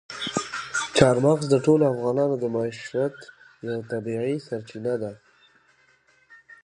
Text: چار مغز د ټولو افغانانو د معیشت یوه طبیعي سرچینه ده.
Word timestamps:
چار 0.97 1.15
مغز 1.25 1.45
د 1.49 1.55
ټولو 1.65 1.83
افغانانو 1.93 2.35
د 2.39 2.45
معیشت 2.55 3.15
یوه 3.65 3.81
طبیعي 3.91 4.35
سرچینه 4.47 4.93
ده. 5.01 5.11